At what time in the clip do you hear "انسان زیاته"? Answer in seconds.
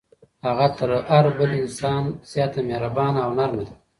1.61-2.59